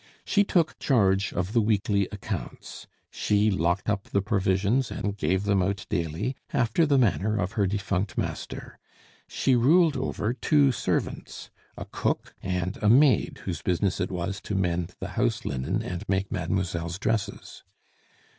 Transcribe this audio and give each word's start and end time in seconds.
She 0.25 0.43
took 0.43 0.79
charge 0.79 1.31
of 1.31 1.53
the 1.53 1.61
weekly 1.61 2.07
accounts; 2.11 2.87
she 3.11 3.51
locked 3.51 3.87
up 3.87 4.05
the 4.05 4.23
provisions 4.23 4.89
and 4.89 5.15
gave 5.15 5.43
them 5.43 5.61
out 5.61 5.85
daily, 5.91 6.35
after 6.51 6.87
the 6.87 6.97
manner 6.97 7.37
of 7.37 7.51
her 7.51 7.67
defunct 7.67 8.17
master; 8.17 8.79
she 9.27 9.55
ruled 9.55 9.95
over 9.95 10.33
two 10.33 10.71
servants, 10.71 11.51
a 11.77 11.85
cook, 11.85 12.33
and 12.41 12.79
a 12.81 12.89
maid 12.89 13.41
whose 13.45 13.61
business 13.61 13.99
it 14.01 14.09
was 14.11 14.41
to 14.41 14.55
mend 14.55 14.95
the 14.99 15.09
house 15.09 15.45
linen 15.45 15.83
and 15.83 16.09
make 16.09 16.31
mademoiselle's 16.31 16.97
dresses. 16.97 17.63